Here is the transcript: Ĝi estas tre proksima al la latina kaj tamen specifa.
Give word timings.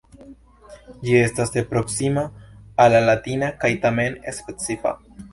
Ĝi 1.07 1.11
estas 1.17 1.51
tre 1.55 1.61
proksima 1.73 2.23
al 2.85 2.95
la 2.95 3.01
latina 3.11 3.49
kaj 3.65 3.71
tamen 3.83 4.17
specifa. 4.39 4.95